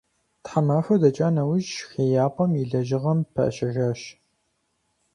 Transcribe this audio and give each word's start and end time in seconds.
Тхьэмахуэ 0.43 0.95
дэкӏа 1.01 1.29
нэужь 1.35 1.71
хеяпӀэм 1.91 2.51
и 2.61 2.63
лэжьыгъэм 2.69 3.19
пащэжащ. 3.33 4.01